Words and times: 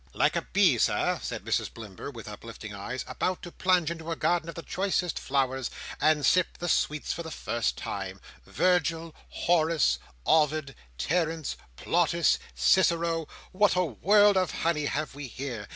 "Like 0.15 0.35
a 0.35 0.41
bee, 0.41 0.79
Sir," 0.79 1.19
said 1.21 1.45
Mrs 1.45 1.71
Blimber, 1.71 2.09
with 2.09 2.27
uplifted 2.27 2.73
eyes, 2.73 3.05
"about 3.07 3.43
to 3.43 3.51
plunge 3.51 3.91
into 3.91 4.09
a 4.09 4.15
garden 4.15 4.49
of 4.49 4.55
the 4.55 4.63
choicest 4.63 5.19
flowers, 5.19 5.69
and 5.99 6.25
sip 6.25 6.57
the 6.57 6.67
sweets 6.67 7.13
for 7.13 7.21
the 7.21 7.29
first 7.29 7.77
time 7.77 8.19
Virgil, 8.43 9.13
Horace, 9.29 9.99
Ovid, 10.25 10.73
Terence, 10.97 11.55
Plautus, 11.75 12.39
Cicero. 12.55 13.27
What 13.51 13.75
a 13.75 13.85
world 13.85 14.37
of 14.37 14.49
honey 14.65 14.85
have 14.87 15.13
we 15.13 15.27
here. 15.27 15.67